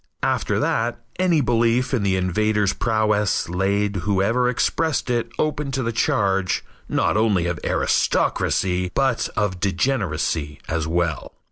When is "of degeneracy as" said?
9.35-10.87